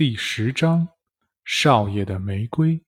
[0.00, 0.88] 第十章，
[1.44, 2.82] 少爷的玫瑰。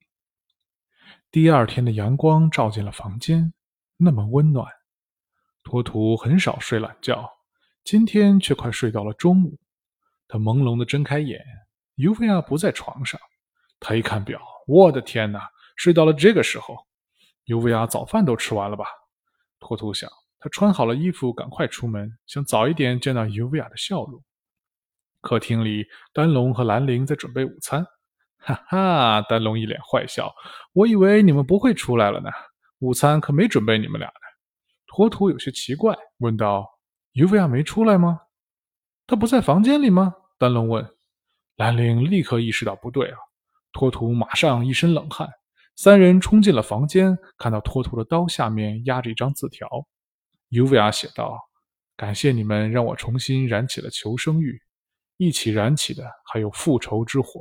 [1.31, 3.53] 第二天的阳光照进了房间，
[3.99, 4.67] 那么温暖。
[5.63, 7.29] 托图很少睡懒觉，
[7.85, 9.59] 今天却快睡到了中午。
[10.27, 11.45] 他朦胧的睁开眼，
[11.97, 13.21] 尤菲亚不在床上。
[13.79, 16.75] 他一看表，我的天哪，睡到了这个时候。
[17.45, 18.87] 尤菲亚早饭都吃完了吧？
[19.61, 20.09] 托图想。
[20.39, 24.25] 他穿好了衣服，赶快出门，想早一点见到尤维亚的笑容。
[25.23, 27.83] 客厅里，丹龙和兰陵在准备午餐。
[28.37, 30.31] 哈哈，丹龙一脸坏笑
[30.75, 32.29] ：“我以为你们不会出来了呢，
[32.81, 34.15] 午餐可没准备你们俩呢。”
[34.87, 36.69] 托图有些奇怪，问道
[37.15, 38.21] ：“尤维亚没出来吗？
[39.07, 40.87] 他不在房间里吗？”丹龙问。
[41.57, 43.17] 兰陵立刻意识到不对啊，
[43.73, 45.29] 托图马上一身冷汗。
[45.77, 49.69] 三人冲进了房间，看到托图的刀下面压着一张字条。
[50.49, 51.39] 尤维亚写道
[51.97, 54.61] ：“感谢你们让我重新燃起了求生欲，
[55.17, 57.41] 一起燃起的还有复仇之火。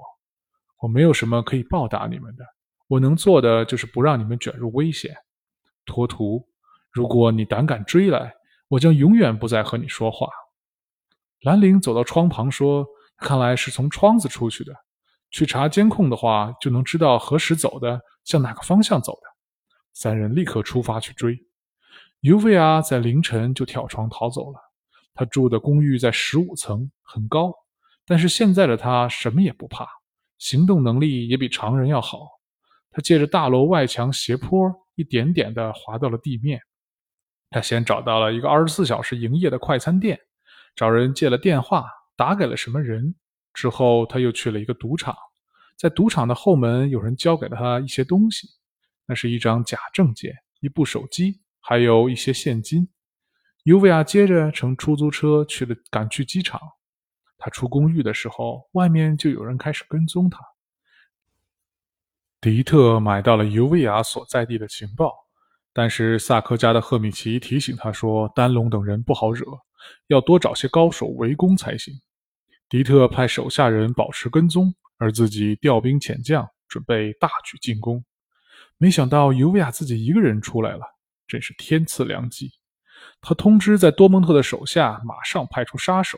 [0.80, 2.44] 我没有什么可以报答你们的，
[2.88, 5.16] 我能做的就是不让你们卷入危险。
[5.86, 6.48] 托图，
[6.92, 8.34] 如果你胆敢追来，
[8.68, 10.28] 我将永远不再和你说话。”
[11.42, 12.86] 兰陵走到窗旁说
[13.18, 14.74] ：“看来是从窗子出去的。
[15.32, 19.28] 去查监控的话，就能知道何时走的，向哪个方向走的。”
[19.94, 21.38] 三人立刻出发去追。
[22.22, 24.60] 尤维亚在凌晨就跳窗逃走了。
[25.14, 27.54] 他住的公寓在十五层，很高，
[28.06, 29.88] 但是现在的他什么也不怕，
[30.38, 32.28] 行动能力也比常人要好。
[32.92, 36.62] 他借着大楼外墙斜坡，一点点地滑到了地面。
[37.50, 40.20] 他先找到了一个二十四小时营业的快餐店，
[40.76, 43.14] 找人借了电话，打给了什么人。
[43.54, 45.16] 之后他又去了一个赌场，
[45.78, 48.48] 在赌场的后门，有人交给了他一些东西，
[49.06, 51.40] 那是一张假证件，一部手机。
[51.64, 52.90] 还有一些现金。
[53.64, 56.60] 尤维亚接着乘出租车去了，赶去机场。
[57.38, 60.40] 他出公寓的时候，外面就有人开始跟踪他。
[62.40, 65.14] 迪特买到了尤维亚所在地的情报，
[65.74, 69.46] 但是萨克家的赫米奇提醒他说，丹龙等人不好惹，
[70.08, 71.94] 要多找些高手围攻才行。
[72.68, 78.04] 迪特派手下人保持跟踪，而自己调兵遣将，准备大举进攻。
[78.80, 80.98] 没想到尤维亚自己一个人出来了。
[81.28, 82.52] 真是天赐良机！
[83.22, 86.18] 他通知在多蒙特的手下，马上派出杀手。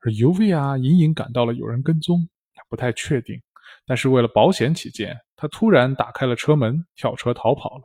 [0.00, 3.40] 而尤维亚隐隐感到了有人跟踪，他不太确定，
[3.86, 7.84] 但是为了保险起见，他突然打开了车门，跳车逃跑了，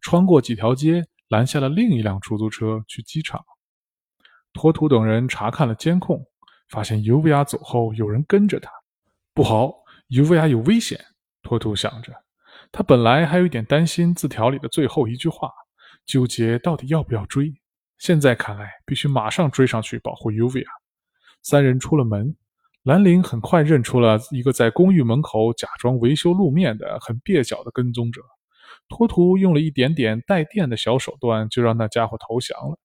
[0.00, 3.44] 穿过几条街，拦下了另一辆出租车去机场。
[4.52, 6.26] 托图等人查看了监控，
[6.68, 8.70] 发现尤维亚走后有人跟着他。
[9.32, 9.72] 不好，
[10.08, 10.98] 尤维亚有危险！
[11.42, 12.12] 托图想着，
[12.72, 15.50] 他本来还有一点担心字条里的最后一句话。
[16.10, 17.54] 纠结到底要不要追，
[17.98, 20.68] 现在看来必须马上追上去保护尤维亚。
[21.40, 22.34] 三人出了门，
[22.82, 28.20] 兰陵很快认出了一个在公寓门口假装维修路面的很蹩脚的跟踪者。
[28.88, 32.76] 托图用了一点点带电的小手段，就让那家伙投降了。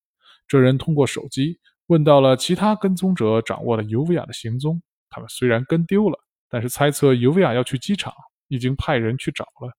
[0.47, 4.79] 这人通过手机问到了其他跟踪者，掌握了尤维亚的行踪。
[5.09, 8.13] 他们虽然跟丢了，但是猜测尤维亚要去机场，
[8.49, 9.75] 已经派人去找了。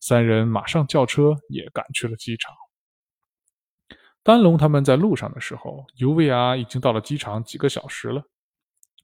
[0.00, 2.54] 三人马上叫车，也赶去了机场。
[4.26, 8.20] 丹龙他们在路上的时候，尤维亚已经到了机场几个小时了。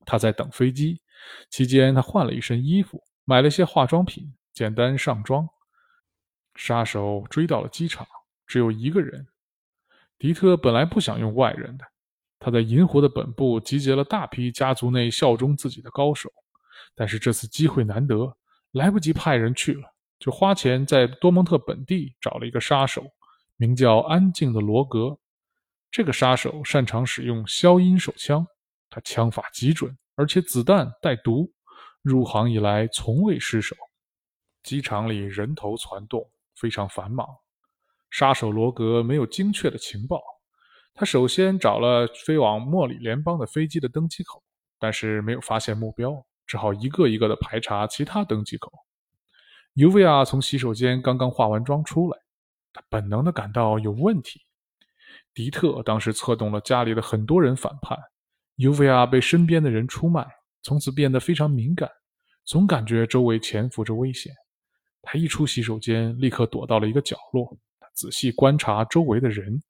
[0.04, 1.00] 他在等飞机，
[1.48, 5.48] 期间他换了一身衣服，买了些化妆品，简单上妆。
[6.56, 8.04] 杀手追到了机场，
[8.48, 9.24] 只有一个人。
[10.18, 11.84] 迪特本来不想用外人的，
[12.40, 16.28] 他在银湖的本部集结了大批家族内效忠自己的高手，
[16.96, 18.36] 但是这次机会难得，
[18.72, 19.82] 来不及派人去了，
[20.18, 23.06] 就花钱在多蒙特本地找了一个杀手。
[23.56, 25.18] 名叫安静的罗格，
[25.90, 28.46] 这个杀手擅长使用消音手枪，
[28.90, 31.52] 他枪法极准，而且子弹带毒。
[32.02, 33.76] 入行以来从未失手。
[34.64, 37.24] 机场里人头攒动，非常繁忙。
[38.10, 40.20] 杀手罗格没有精确的情报，
[40.94, 44.42] 他首先找了飞往莫里联邦的飞机的登机口，
[44.80, 48.72] 但是没有发现目标，只好一个一个的排查其他登机口。
[49.74, 52.18] 尤维亚从洗手间刚刚化完妆出来。
[52.72, 54.42] 他本能的感到有问题。
[55.34, 57.98] 迪特当时策动了家里的很多人反叛，
[58.56, 60.26] 尤维亚被身边的人出卖，
[60.62, 61.90] 从此变得非常敏感，
[62.44, 64.32] 总感觉周围潜伏着危险。
[65.02, 67.56] 他一出洗手间，立刻躲到了一个角落。
[67.80, 69.62] 他仔细观察周围的人，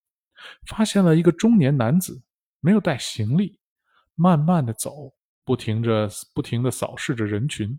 [0.67, 2.23] 发现了一个中年男子，
[2.61, 3.59] 没有带行李，
[4.15, 5.15] 慢慢的走，
[5.45, 7.79] 不停着不停的扫视着人群。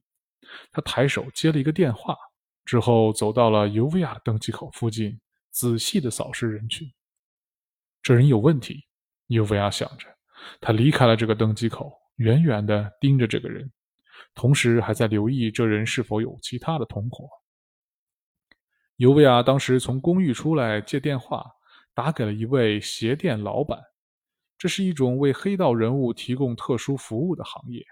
[0.72, 2.18] 他抬手接了一个电话。
[2.66, 5.20] 之后走到了尤维亚登机口附近，
[5.52, 6.92] 仔细的扫视人群。
[8.02, 8.86] 这人有问题，
[9.28, 10.08] 尤维亚想着。
[10.60, 13.72] 他离开了这个登机口，远远的盯着这个人。
[14.36, 17.28] 同时还在留意这人是否有其他的同伙。
[18.98, 21.46] 尤维亚当时从公寓出来，借电话
[21.94, 23.80] 打给了一位鞋店老板。
[24.58, 27.84] 这是一种为黑道人物提供特殊服务的行业，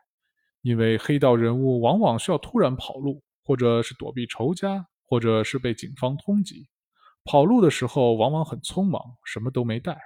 [0.61, 6.65] 因为黑道人物往往需要突然跑路，或者是躲避仇家，或者是被警方通缉。
[7.23, 9.97] 跑路的时候往往很匆忙，什么都没带，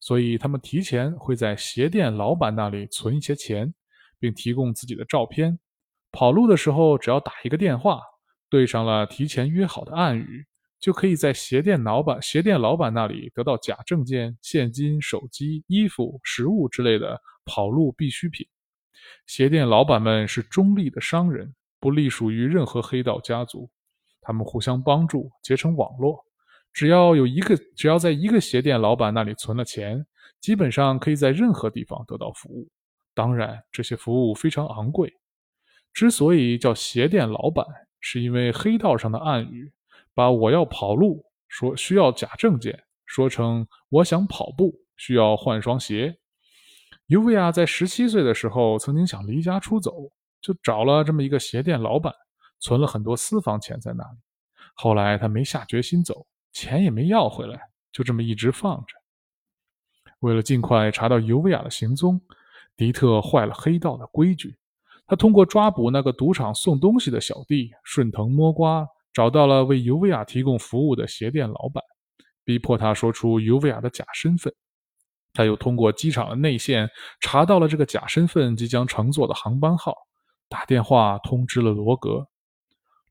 [0.00, 3.74] 所以他们提前会在鞋店老板那里存一些钱，
[4.18, 5.58] 并提供自己的照片。
[6.10, 8.00] 跑路的时候只要打一个电话。
[8.50, 10.46] 对上了提前约好的暗语，
[10.78, 18.46] 就可以在鞋店老板鞋店老板那里得到假证件、现金、手机、衣服、食物之类的跑路必需品。
[19.26, 21.52] 鞋店老板们是中立的商人，
[21.84, 23.68] 不隶属于任何黑道家族，
[24.22, 26.24] 他们互相帮助，结成网络。
[26.72, 30.02] 只要有一个，只要在一个鞋店老板那里存了钱，
[30.40, 32.66] 基本上可以在任何地方得到服务。
[33.12, 35.12] 当然，这些服务非常昂贵。
[35.92, 37.66] 之所以叫鞋店老板。
[38.06, 39.72] 是因为黑道上的暗语，
[40.14, 46.14] 把我要跑路说需要假证件，说成我想跑步需要换双鞋。
[47.06, 49.92] 尤维亚在十七岁的时候曾经想离家出走，
[50.44, 52.12] 就找了这么一个鞋店老板，
[52.60, 54.18] 存了很多私房钱在那里。
[54.74, 57.58] 后来他没下决心走，钱也没要回来，
[57.90, 58.94] 就这么一直放着。
[60.20, 62.20] 为了尽快查到尤维亚的行踪，
[62.76, 64.54] 迪特坏了黑道的规矩。
[65.06, 71.82] 他通过抓捕那个赌场送东西的小弟，顺藤摸瓜找到了为尤维亚提供服务的鞋店老板，
[72.44, 74.52] 逼迫他说出尤维亚的假身份。
[75.34, 76.88] 他又通过机场的内线
[77.20, 79.94] 查到了这个假身份即将乘坐的航班号，
[80.48, 82.28] 打电话通知了罗格。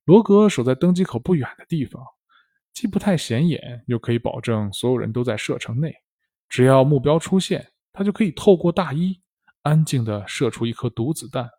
[0.06, 2.06] 罗格守在登机口不远的地方，
[2.74, 5.96] 既不太显眼，又可以保证所有人都在射程内。
[6.50, 9.22] 只要目标出现，他就可以透过大衣
[9.62, 11.50] 安静地射出一颗毒子弹。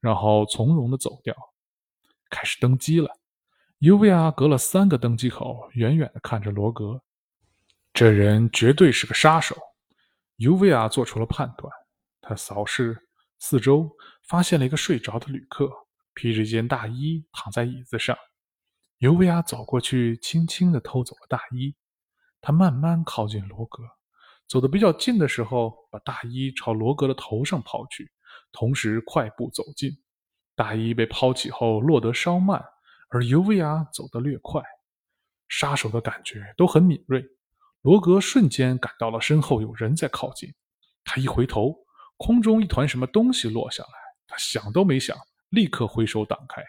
[0.00, 1.34] 然后从容的走掉，
[2.28, 3.08] 开始登机了。
[3.78, 7.00] 尤维亚隔了三个登机口，远远的看着罗格，
[7.94, 9.56] 这人绝对是个杀手。
[10.36, 11.72] 尤维亚做出了判断。
[12.20, 13.08] 他扫视
[13.38, 13.90] 四周，
[14.28, 15.70] 发现了一个睡着的旅客，
[16.14, 18.16] 披着一件大衣躺在椅子上。
[18.98, 21.74] 尤维亚走过去，轻轻的偷走了大衣。
[22.40, 23.82] 他慢慢靠近罗格，
[24.46, 28.10] 走得比较近的时候，把大衣朝罗格的头上抛去。
[28.52, 29.90] 同时快步走近，
[30.54, 32.64] 大衣被抛起后落得稍慢，
[33.08, 34.62] 而尤维亚走得略快。
[35.48, 37.24] 杀手的感觉都很敏锐。
[37.82, 40.54] 罗格瞬间感到了身后有人在靠近，
[41.04, 41.83] 他一回头，
[42.16, 43.90] 空中一团什么东西落下来，
[44.26, 45.16] 他想都没想，
[45.50, 46.62] 立刻挥手挡开。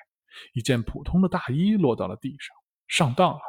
[0.54, 2.56] 一件普通的大衣落到了地上，
[2.88, 3.42] 上当了。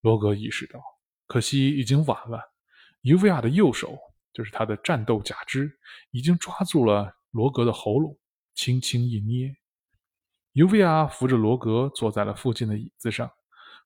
[0.00, 0.80] 罗格意识到，
[1.26, 2.40] 可惜已经晚了。
[3.02, 3.98] 尤维亚的右手，
[4.32, 5.78] 就是他的战斗假肢，
[6.10, 7.16] 已经抓住了。
[7.30, 8.16] 罗格的喉咙
[8.54, 9.56] 轻轻一捏，
[10.52, 13.28] 尤维亚扶着罗格坐在了附近的椅子上，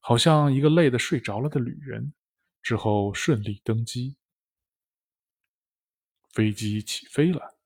[0.03, 2.13] 好像一个累得睡着了的旅人。
[2.61, 4.18] 之后顺利登机，
[6.38, 7.58] 飞机起飞了。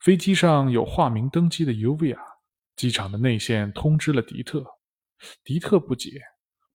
[0.00, 2.18] 飞机上有化名登机的尤维亚，
[2.74, 4.66] 机场的内线通知了迪特。
[5.44, 6.20] 迪特不解，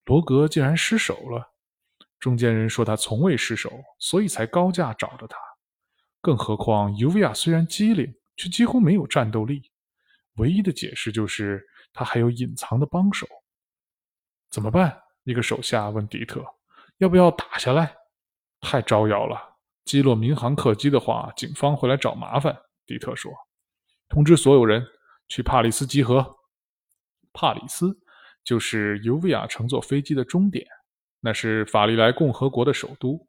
[0.06, 1.54] 罗格竟然失手了。
[2.22, 5.36] 中间人说他从未失手，所以才高价找着他。
[6.22, 8.16] 更何况尤维亚虽然机灵。
[8.38, 9.72] 却几乎没有战斗力，
[10.34, 13.26] 唯一的解释就是他还有隐藏的帮手。
[14.50, 15.02] 怎么办？
[15.24, 16.46] 一个手下问迪特
[17.00, 17.96] ：“要不要打下来？”
[18.60, 19.55] 太招摇了，
[19.86, 22.58] 击落民航客机的话，警方会来找麻烦。
[22.86, 23.32] 迪特说
[24.10, 24.86] ：“通知所有人
[25.28, 26.36] 去帕里斯集合。”
[27.32, 27.96] 帕里斯
[28.44, 30.66] 就是尤维亚乘坐飞机的终点，
[31.20, 33.28] 那是法利莱共和国的首都。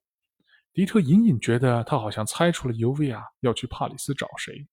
[0.73, 4.67] 迪特隐隐觉得他好像猜出了尤维亚要去帕里斯找谁。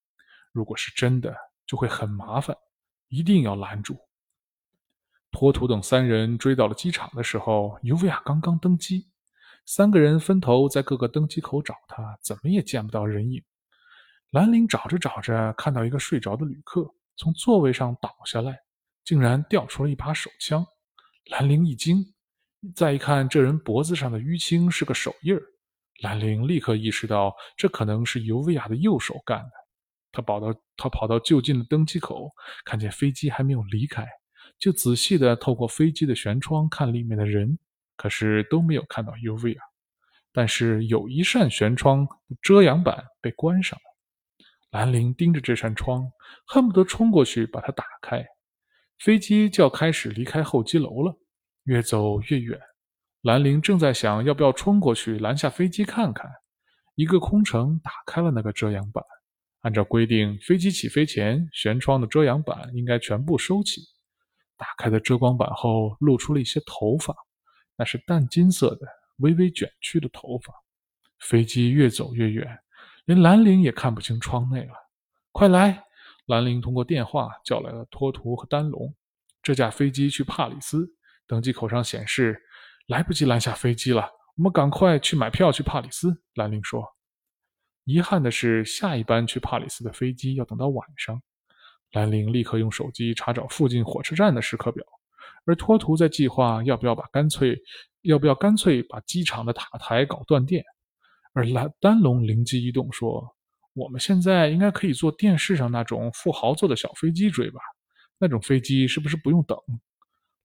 [0.51, 1.35] 如果是真的，
[1.65, 2.55] 就会很麻烦，
[3.07, 3.97] 一定要拦住。
[5.31, 9.09] 托图等三人追到了机场的时候，尤维亚刚刚登机，
[9.65, 13.43] 三个人分头在各个登机口找他，怎么也见不到人影。
[14.31, 18.59] 兰陵找着找着，看到一个睡着的旅客从座位上倒下来，
[19.03, 20.65] 竟然掉出了一把手枪。
[21.31, 22.03] 兰陵一惊，
[22.75, 25.41] 再一看，这人脖子上的淤青是个手印儿。
[26.01, 29.51] 兰陵立刻意识到，这可能是尤维亚的右手干的。
[30.11, 32.29] 他跑到他跑到就近的登机口，
[32.65, 34.05] 看见飞机还没有离开，
[34.59, 37.57] 就仔细的透过飞机的舷窗看里面的人，
[38.03, 39.63] 可是都没有看到 UV 啊。
[40.33, 42.05] 但是有一扇舷窗
[42.41, 46.11] 遮阳板被关上了，兰陵盯着这扇窗，
[46.45, 48.25] 恨不得冲过去把它打开。
[48.99, 51.17] 飞机就要开始离开候机楼了，
[51.63, 52.59] 越走越远。
[53.21, 56.29] 兰陵正在想要不要冲过去拦下飞机看看，
[56.95, 59.01] 一个空乘打开了那个遮阳板。
[59.61, 63.81] 按照规定，飞机起飞前，舷窗的遮阳板应该全部收起。
[64.57, 67.15] 打开的遮光板后，露出了一些头发，
[67.77, 68.87] 那是淡金色的、
[69.17, 70.53] 微微卷曲的头发。
[71.19, 72.59] 飞机越走越远，
[73.05, 74.73] 连兰陵也看不清窗内了。
[75.31, 75.83] 快来！
[76.27, 78.93] 兰陵通过电话叫来了托图和丹龙。
[79.41, 80.87] 这架飞机去帕里斯，
[81.27, 82.41] 登机口上显示
[82.87, 84.09] 来不及拦下飞机了。
[84.37, 86.21] 我们赶快去买票去帕里斯。
[86.35, 86.85] 兰陵说
[87.83, 91.21] ：“遗憾的是，下一班去帕里斯的飞机要等到晚上。”
[91.91, 94.85] 兰陵立刻用手机查找附近火车站的时刻表，
[95.45, 97.57] 而托图在计划要不要把干脆
[98.01, 100.63] 要不要干脆把机场的塔台搞断电。
[101.33, 103.35] 而兰丹龙灵机一动说
[103.73, 107.59] ：“我们现在应该可以坐电视上那种富豪坐的小飞机追吧。”
[108.19, 109.57] 那种飞机是不是不用等？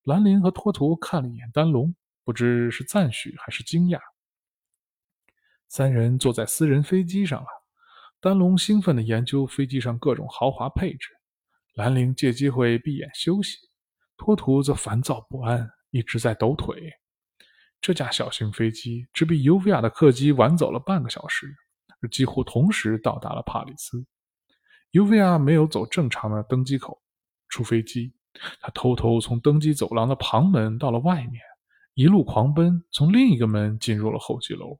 [0.04, 4.00] 兰陵和托图看了一眼丹龙，不知是赞许还是惊讶。
[5.68, 7.46] 三人坐在私人飞机上了。
[8.20, 11.10] 丹龙兴奋地研究飞机上各种豪华配置，
[11.74, 13.58] 兰陵借机会闭眼休息，
[14.18, 16.92] 托图则烦躁不安，一直在抖腿。
[17.80, 21.46] 这架小型飞机只比尤维亚的客机晚走了半个小时，
[22.02, 24.04] 而几乎同时到达了帕里斯。
[24.90, 27.00] 尤维亚没有走正常的登机口。
[27.48, 28.12] 出飞机，
[28.60, 31.40] 他偷偷从登机走廊的旁门到了外面，
[31.94, 34.78] 一路狂奔，从另一个门进入了候机楼。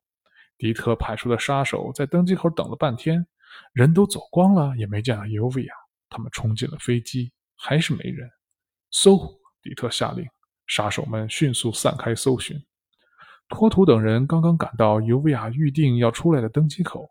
[0.59, 3.25] 迪特派出的杀手在登机口等了半天，
[3.73, 5.73] 人都走光了，也没见到尤维亚。
[6.11, 8.28] 他们冲进了飞机，还是没人。
[8.90, 9.18] 搜！
[9.62, 10.26] 迪特下令，
[10.66, 12.61] 杀手们迅速散开搜寻。
[13.49, 17.09] 托图等人刚刚赶到尤维亚预定要出来的登机口，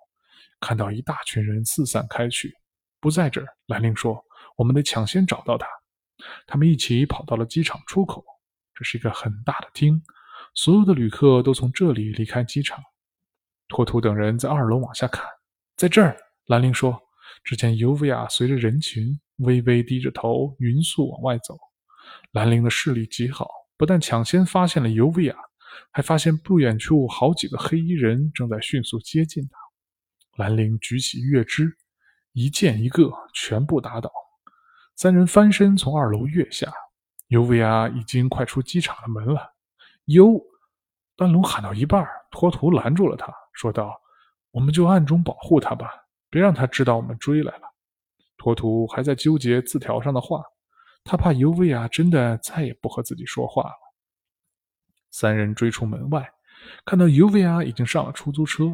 [0.59, 2.53] 看到一大群人四散开去，
[2.99, 3.47] 不在这儿。
[3.67, 4.23] 兰陵说。
[4.55, 5.67] 我们得抢先找到他。
[6.47, 8.25] 他们一起跑到了机场出口，
[8.73, 10.01] 这是一个很大的厅，
[10.55, 12.83] 所有的旅客都从这里离开机场。
[13.67, 15.23] 托图等人在二楼往下看，
[15.75, 16.17] 在这儿，
[16.47, 16.99] 兰陵说
[17.45, 21.57] ：“只见尤维亚随着人群微微低着头，匀速往外走。
[22.31, 25.35] 兰陵的视力极好，不但抢先发现了尤维亚，
[25.91, 29.57] 还发现不远处好几个黑衣人正在迅速接近他。
[30.43, 31.75] 兰陵举起月枝，
[32.33, 34.11] 一剑一个，全部打倒。”
[34.95, 36.71] 三人翻身从二楼跃下，
[37.27, 39.53] 尤维亚已经快出机场的门了。
[40.05, 40.39] 尤，
[41.15, 43.93] 丹龙喊到一半，托图拦住了他，说道
[44.49, 45.91] ：“我们就暗中保护他吧，
[46.29, 47.66] 别让他知道我们追来了。”
[48.47, 50.41] 国图还在纠结字条上的话，
[51.03, 53.75] 他怕尤维亚真的再也不和自己说话了。
[55.11, 56.25] 三人追出门外，
[56.85, 58.73] 看到尤维亚已经上了出租车，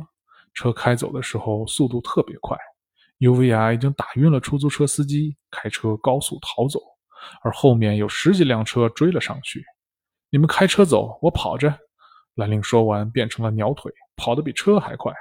[0.53, 2.55] 车开走的时候速度特别快。
[3.17, 6.79] 尤维亚已经打晕了出租车司机，开车高速逃走，
[7.41, 9.65] 而后面有十几辆车追了上去。
[10.29, 11.75] 你们开车走，我跑着。
[12.35, 15.11] 兰陵说完，变成了鸟腿，跑得比车还快。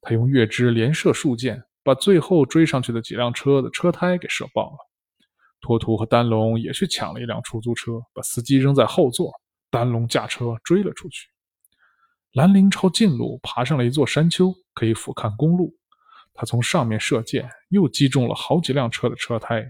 [0.00, 4.78] 他用月枝连射数箭，把最后追上去的几辆车的车胎给射爆了。
[5.60, 9.32] 托图和丹龙也去抢了一辆出租车，把司机扔在后座。
[9.70, 11.28] 丹龙驾车追了出去。
[12.32, 15.72] 兰陵抄近路爬上了一座山丘，可以俯瞰公路。
[16.34, 19.64] 他从上面射箭，又击中了好几辆车的车胎，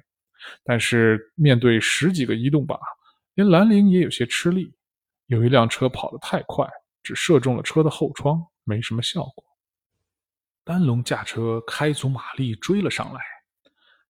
[0.65, 2.79] 但是面对十几个移动靶，
[3.35, 4.75] 连兰陵也有些吃力。
[5.27, 6.67] 有一辆车跑得太快，
[7.03, 9.46] 只射中了车的后窗，没什么效果。
[10.67, 13.21] 丹龙驾车开足马力追了上来，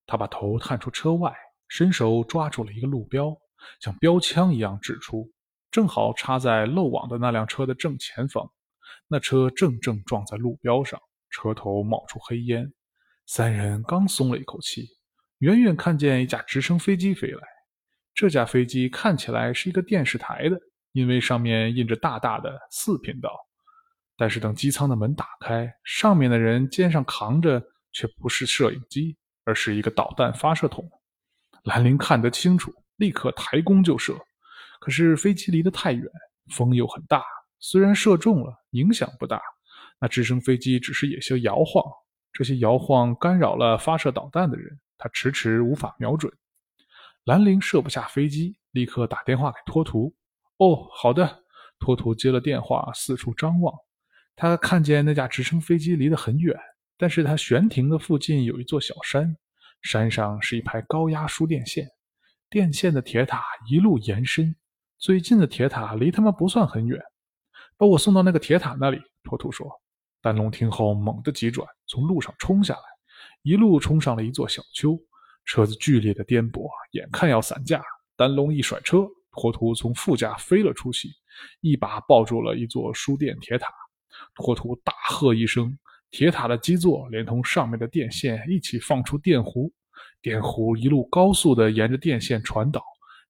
[0.07, 1.31] 他把头探出车外，
[1.69, 3.37] 伸手抓住了一个路标，
[3.79, 5.31] 像标枪一样指出，
[5.71, 8.51] 正好插在漏网的那辆车的正前方。
[9.07, 10.99] 那车正正撞在路标上。
[11.29, 12.73] 车头冒出黑烟，
[13.27, 14.89] 三人刚松了一口气，
[15.41, 17.43] 远远看见一架直升飞机飞来。
[18.15, 20.59] 这架飞机看起来是一个电视台的，
[20.93, 23.46] 因为上面印着大大的四频道。
[24.17, 30.89] 但是等机舱的门打开，上面的人肩上扛着却不是摄影机，而是一个导弹发射筒。
[31.65, 34.17] 兰陵看得清楚，立刻抬弓就射。
[34.81, 36.05] 可是飞机离得太远，
[36.53, 37.23] 风又很大，
[37.59, 39.41] 虽然射中了，影响不大。
[39.99, 41.83] 那直升飞机只是有些摇晃，
[42.33, 46.33] 这些摇晃干扰了发射导弹的人，他迟迟无法瞄准。
[47.25, 50.15] 兰陵射不下飞机，立刻打电话给托图。
[50.59, 51.45] 哦，好的。
[51.79, 53.75] 托图接了电话，四处张望。
[54.37, 56.55] 他看见那架直升飞机离得很远，
[56.99, 59.35] 但是他悬停的附近有一座小山，
[59.81, 61.89] 山上是一排高压输电线，
[62.51, 64.55] 电线的铁塔一路延伸，
[64.99, 67.01] 最近的铁塔离他们不算很远。
[67.79, 69.67] 把我送到那个铁塔那里，托图说。
[70.21, 72.81] 丹龙听后猛地急转，从路上冲下来，
[73.43, 74.99] 一路冲上了一座小丘。
[75.45, 77.81] 车子剧烈的颠簸，眼看要散架。
[78.17, 81.09] 丹龙一甩车，托图从副驾飞了出去，
[81.61, 83.69] 一把抱住了一座输电铁塔。
[84.37, 85.77] 托图大喝一声，
[86.11, 89.71] 铁塔的基座连同上面的电线一起放出电弧，
[90.21, 92.83] 电弧一路高速的沿着电线传导，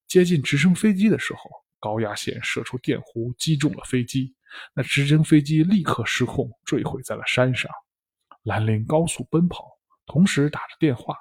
[0.07, 1.49] 接近直升飞机的时候，
[1.79, 4.33] 高压线射出电弧，击中了飞机。
[4.73, 7.69] 那直升飞机立刻失控，坠毁在了山上。
[8.43, 9.67] 兰陵高速奔跑，
[10.05, 11.15] 同时打着电话：“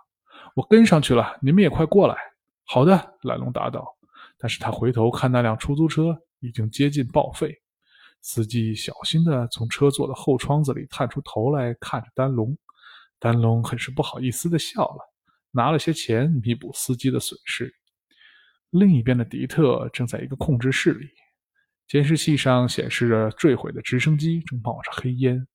[0.54, 2.16] 我跟上去了，你们也快过来。
[2.64, 3.84] ”“好的。”兰龙答道。
[4.38, 7.52] 但是他回头看那辆出租车已经接近报废，
[8.28, 12.58] 司机小心地从车座的后窗子里探出头来看着丹龙。
[13.20, 15.14] 丹龙很是不好意思地笑了，
[15.52, 17.72] 拿了些钱弥补司机的损失。
[18.70, 21.08] 另一边的迪特正在一个控制室里。
[21.86, 25.46] 监视器上显示着坠毁的直升机正冒着黑烟，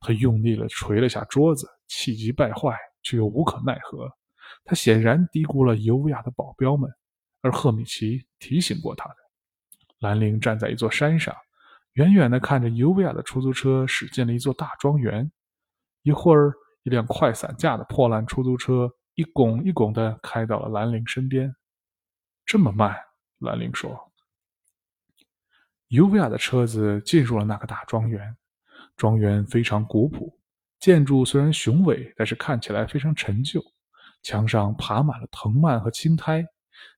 [0.00, 4.10] 他用力地捶了下桌子，气急败坏却又无可奈何。
[4.64, 6.90] 他显然低估了尤雅的保镖们，
[7.40, 9.14] 而赫米奇提醒过他的。
[10.00, 11.32] 兰陵站在一座山上，
[11.96, 15.30] 远远地看着尤维亚的出租车驶进了一座大庄园。
[16.02, 21.54] 一会儿，一辆快散架的破烂出租车一拱一拱地开到了兰陵身边。
[22.44, 22.94] 这么慢，
[23.38, 24.12] 兰陵说。
[25.88, 28.36] 尤维亚的车子进入了那个大庄园，
[28.94, 30.38] 庄园非常古朴，
[30.78, 33.58] 建筑虽然雄伟，但是看起来非常陈旧。
[34.22, 36.44] 墙上爬满了藤蔓和青苔，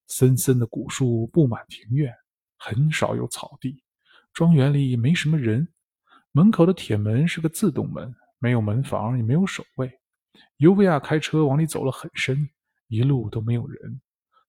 [0.08, 2.12] 森森的古树布满庭院，
[2.56, 3.80] 很少有草地。
[4.38, 5.66] 庄园里没什么人，
[6.30, 9.92] 门口的铁门是个自动门，没有门房，也没有守卫。
[10.59, 12.49] 尤维亚开车往里走了很深，
[12.87, 14.00] 一路都没有人。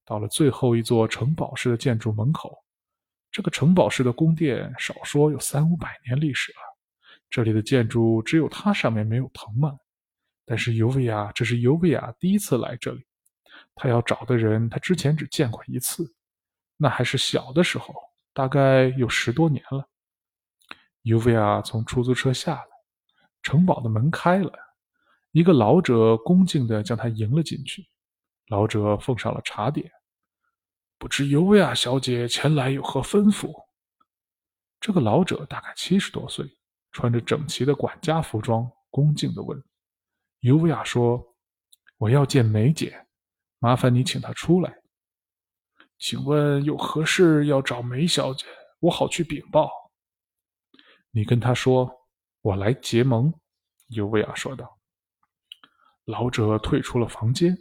[0.05, 2.55] 到了最后一座城堡式的建筑门口。
[3.31, 6.59] 这个城堡式的宫殿少说有三五百年历史了。
[7.27, 9.75] 这里的建筑只有它上面没有藤蔓。
[10.45, 13.03] 但是尤维亚这是尤维亚第一次来这里，
[13.73, 16.13] 他要找的人他之前只见过一次，
[16.77, 17.91] 那还是小的时候，
[18.33, 19.87] 大概有十多年了。
[21.03, 22.65] 尤维亚从出租车下来，
[23.41, 24.51] 城堡的门开了，
[25.31, 27.87] 一个老者恭敬地将他迎了进去。
[28.47, 29.91] 老者奉上了茶点。
[30.97, 33.53] 不知尤维亚小姐前来有何吩咐？
[34.81, 36.45] 这个老者大概七十多岁，
[36.91, 39.63] 穿着整齐的管家服装，恭敬地问。
[40.41, 41.35] 尤维亚说
[41.97, 43.05] ：“我要见梅姐，
[43.59, 44.78] 麻烦你请她出来。
[45.99, 48.45] 请问有何事要找梅小姐？
[48.79, 49.69] 我好去禀报。”
[51.11, 51.91] 你跟他说
[52.41, 53.33] ：“我来结盟。”
[53.89, 54.77] 尤维亚说道。
[56.05, 57.55] 老者退出了房间，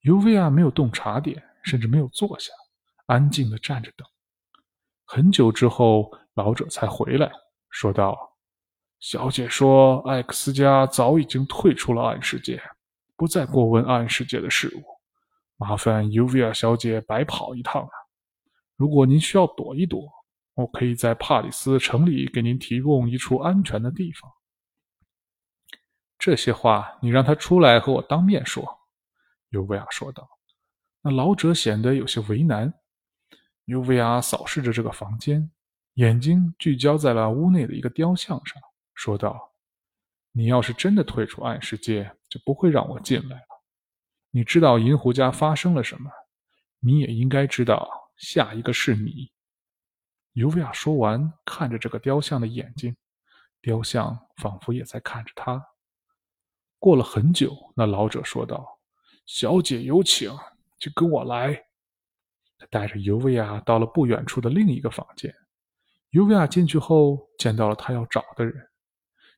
[0.00, 2.50] 尤维亚没有动茶点，甚至没有坐下。
[3.06, 4.04] 安静的站着等，
[5.04, 7.30] 很久之后，老者才回来，
[7.70, 8.36] 说道
[8.98, 12.60] ：“小姐说，艾克斯家早已经退出了暗世界，
[13.14, 14.95] 不再过问暗世界的事物。
[15.56, 17.90] 麻烦尤维亚小姐白跑一趟了。
[18.76, 20.10] 如果您需要躲一躲，
[20.54, 24.30] 我可以在帕里斯城里给您提供一处安全的地方。”
[26.18, 28.66] 这些话，你让他出来和我当面说。”
[29.50, 30.28] 尤维亚说道。
[31.02, 32.74] 那老者显得有些为难。
[33.66, 35.50] 尤维亚扫视着这个房间，
[35.94, 38.60] 眼睛聚焦在了屋内的一个雕像上，
[38.94, 39.54] 说道
[40.32, 43.55] ：“你要是真的退出暗世界，就不会让我进来了。
[44.36, 46.10] 你知道银狐家发生了什么？
[46.80, 49.32] 你也应该知道下一个是你。”
[50.36, 52.94] 尤维亚说完，看着这个雕像的眼睛，
[53.62, 55.64] 雕像仿佛也在看着他。
[56.78, 58.78] 过了很久，那老者说道
[59.24, 60.30] ：“小姐有请，
[60.78, 61.54] 就跟我来。”
[62.60, 65.34] 他带着尤维亚到了不远处的另一个房间。
[66.10, 68.68] 尤维亚进去后，见到了他要找的人。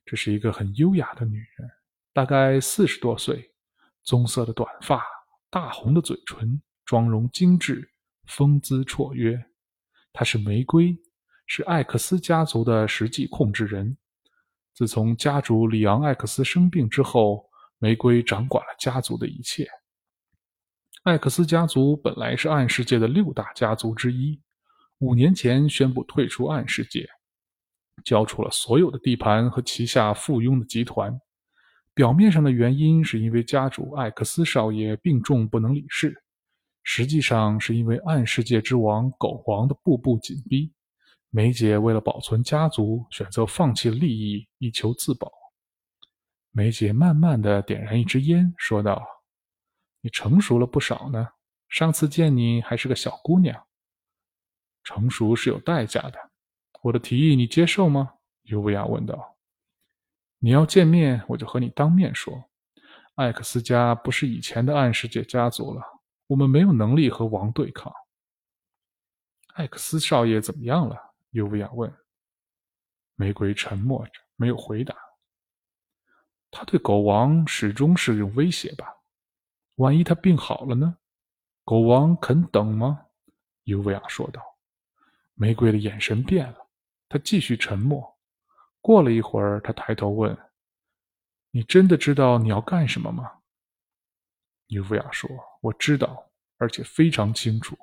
[0.03, 1.71] 这是一个很优雅的女人，
[2.11, 3.48] 大概四十多岁，
[4.09, 5.05] 棕色的短发，
[5.51, 7.87] 大红的嘴唇，妆容精致，
[8.25, 9.39] 风姿绰约。
[10.11, 10.97] 她是玫瑰，
[11.45, 13.95] 是艾克斯家族的实际控制人。
[14.73, 19.69] 自从家主里昂·艾克斯生病之后，玫瑰掌管了家族的一切。
[21.03, 24.41] 艾克斯家族本来是暗世界的六大家族之一，
[25.01, 27.07] 五年前宣布退出暗世界，
[28.03, 31.21] 交出了所有的地盘和旗下附庸的集团。
[31.99, 36.23] 表面上的原因是因为家主艾克斯少爷病重不能理事，
[36.81, 40.71] 实际上是因为暗世界之王狗王的步步紧逼。
[41.29, 45.29] 梅姐为了保存家族，选择放弃利益以求自保。
[46.51, 49.05] 梅姐慢慢的点燃一支烟，说道。
[49.99, 51.27] 你成熟了不少呢。
[51.67, 53.61] 上次见你还是个小姑娘。
[54.85, 56.13] 成熟是有代价的。
[56.81, 58.13] 我的提议你接受吗？
[58.43, 59.28] 尤维亚问道。
[60.39, 62.49] 你要见面，我就和你当面说。
[63.15, 65.81] 艾克斯家不是以前的暗世界家族了，
[66.27, 67.93] 我们没有能力和王对抗。
[69.55, 70.95] 艾克斯少爷怎么样了？
[71.31, 71.93] 尤维亚问。
[73.15, 74.95] 玫瑰沉默着，没有回答。
[76.49, 78.87] 他对狗王始终是用威胁吧？
[79.75, 80.97] 万一他病好了呢？
[81.65, 83.07] 狗王肯等吗？
[83.65, 84.41] 尤维亚说道。
[85.33, 86.67] 玫瑰的眼神变了，
[87.09, 88.08] 他继续沉默。
[88.89, 90.35] 过了一会儿，他抬头问
[91.53, 93.33] ：“你真的知道你要干什么吗？”
[94.65, 95.29] 尤维亚说
[95.61, 97.77] ：“我知道，而且非常清楚。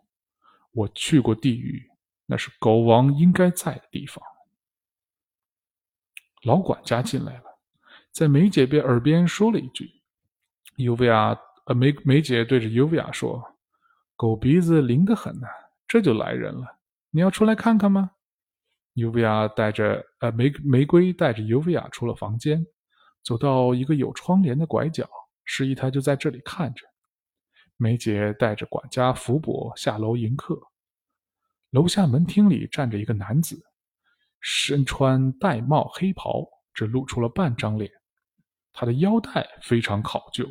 [0.73, 1.89] 我去过地狱，
[2.27, 4.21] 那是狗王应该在的地方。”
[6.43, 7.45] 老管家进来了，
[8.11, 9.89] 在梅姐边耳边说了一句
[10.75, 13.55] ：“尤维亚，呃，梅梅姐对着尤维亚说，
[14.17, 15.47] 狗鼻子灵得很呢，
[15.87, 16.79] 这就来人了。
[17.11, 18.11] 你要出来看看吗？”
[18.97, 22.65] 尤维亚带着，呃，玫玫瑰带着尤维亚出了房间，
[23.23, 25.07] 走到一个有窗帘的拐角，
[25.45, 26.83] 示意他就在这里看着。
[27.77, 30.59] 梅姐带着管家福伯下楼迎客，
[31.73, 33.63] 楼下门厅里站着一个男子。
[34.41, 37.91] 身穿玳瑁黑袍，只露出了半张脸。
[38.73, 40.47] 他的腰带非常考究，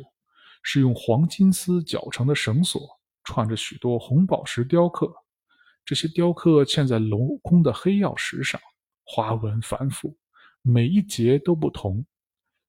[0.62, 2.80] 是用黄金丝绞成的绳索，
[3.24, 5.12] 串着许多红宝石雕刻。
[5.86, 8.60] 这些雕刻嵌在镂空的黑曜石上，
[9.04, 10.18] 花纹繁复，
[10.60, 12.04] 每一节都不同。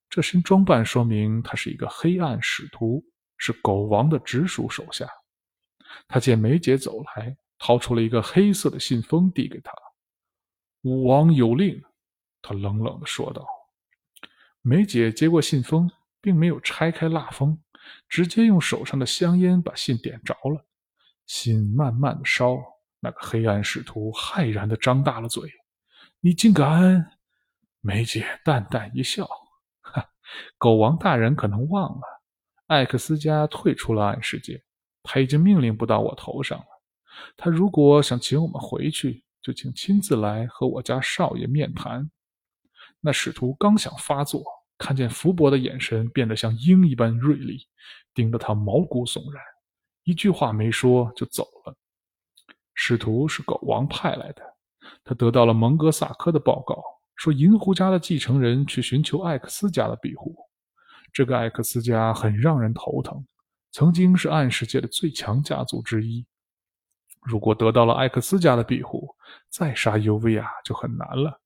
[0.07, 3.03] 这身装扮说明他是一个黑暗使徒，
[3.37, 5.09] 是狗王的直属手下。
[6.07, 9.73] 他见梅姐走来，掏出了一个黑色的信封，递给他。
[10.83, 11.83] 武王有令，
[12.39, 13.47] 他冷冷地说道。
[14.61, 15.89] 梅姐接过信封，
[16.21, 17.59] 并没有拆开蜡封，
[18.07, 20.63] 直接用手上的香烟把信点着了。
[21.25, 22.57] 信慢慢的烧，
[22.99, 25.49] 那个黑暗使徒骇然的张大了嘴
[26.19, 27.11] ：“你竟敢！”
[27.81, 29.27] 梅姐淡淡一笑
[29.81, 30.09] ：“哈，
[30.57, 32.01] 狗王大人可能忘了，
[32.67, 34.63] 艾克斯家退出了暗世界，
[35.03, 36.65] 他已经命令不到我头上了。
[37.35, 42.11] 他如果想请我们回去。”就请亲自来和我家少爷面谈。
[42.99, 44.43] 那使徒刚想发作，
[44.77, 47.65] 看见福伯的眼神变得像鹰一般锐利，
[48.13, 49.41] 盯得他毛骨悚然，
[50.03, 51.73] 一句话没说就走了。
[52.79, 54.43] 使徒是狗王派来的，
[55.03, 56.81] 他得到了蒙哥萨科的报告，
[57.15, 60.35] 说银狐家的继承人去寻求艾克斯家的庇护。
[61.11, 63.25] 这个艾克斯家很让人头疼，
[63.71, 66.23] 曾经是暗世界的最强家族之一。
[67.23, 69.09] 如果得到了艾克斯家的庇护，
[69.49, 71.41] 再杀尤维亚就很难了。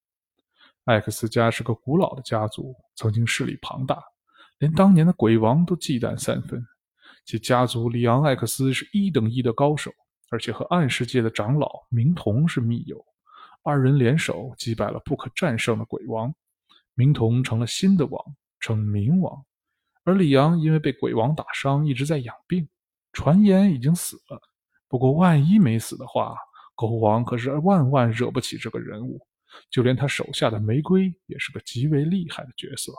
[0.84, 4.04] 艾克斯家是个古老的家族，曾经势力庞大，
[4.60, 6.62] 连当年的鬼王都忌惮三分。
[7.24, 9.92] 其家族里昂·艾克斯是一等一的高手，
[10.32, 13.06] 而且和暗世界的长老明童是密友，
[13.64, 16.34] 二人联手击败了不可战胜的鬼王，
[16.96, 19.46] 明童成了新的王，称明王。
[20.06, 22.66] 而李阳因为被鬼王打伤，一直在养病，
[23.12, 24.42] 传言已经死了。
[24.88, 26.36] 不过，万一没死的话，
[26.76, 29.20] 狗王可是万万惹不起这个人物。
[29.70, 32.94] 就连他手下的玫瑰也是个极为厉害的角色。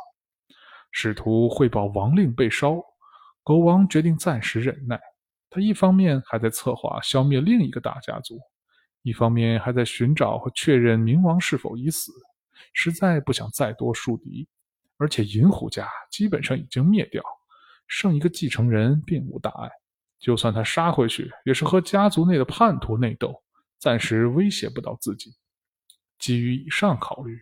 [0.90, 2.78] 使徒汇报王令被烧，
[3.42, 5.00] 狗王决定暂时忍耐。
[5.52, 8.40] 他一方面还在策划消灭另一个大家族，
[9.02, 12.10] 一方面还在寻找和确认冥王是否已死，
[12.72, 14.48] 实在不想再多树敌。
[14.96, 17.22] 而且银狐家基本上已经灭掉，
[17.86, 19.70] 剩一个继承人并无大碍。
[20.18, 23.42] 就算他杀回去，也是和家族内的叛徒内斗，
[23.78, 25.34] 暂时威胁不到自己。
[26.18, 27.36] 基于以上考虑，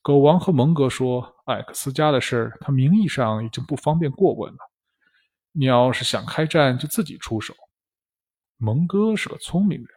[0.00, 4.69] 狗王和蒙哥说：“艾克斯家的事，他名义上已经不方便过问了。
[5.52, 7.54] 你要是想开战，就自己出手。”
[8.58, 9.88] 蒙哥是个聪明人，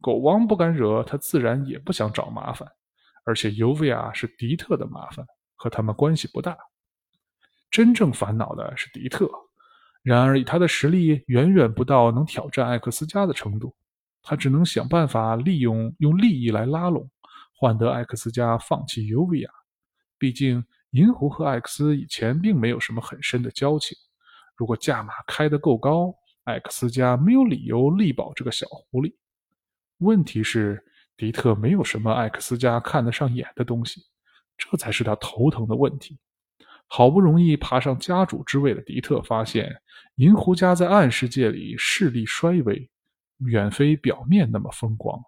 [0.00, 2.68] 狗王不敢惹他，自然也不想找麻烦。
[3.24, 6.56] 而且尤维亚是迪特的麻烦，和他们关系不大。
[7.70, 9.30] 真正烦恼的是迪特。
[10.02, 13.74] 然而，以他的实力，远远不到能挑战艾克斯加的程度。
[14.20, 17.08] 他只能想办法利用用利益来拉拢，
[17.56, 19.50] 换得艾克斯加放弃尤维亚。
[20.18, 23.96] 毕竟，银狐和艾克斯以前并没有什么很深的交情。
[24.62, 29.12] 如果价码开得够高，艾克斯加没有理由力保这个小狐狸。
[29.98, 30.80] 问题是，
[31.16, 34.00] 迪特没有什么艾克斯加看得上眼的东西，
[34.56, 36.16] 这才是他头疼的问题。
[36.86, 39.68] 好不容易爬上家主之位的迪特发现，
[40.14, 42.88] 银狐家在暗世界里势力衰微，
[43.38, 45.20] 远非表面那么风光，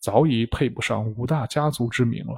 [0.00, 2.36] 早已配不上五大家族之名了。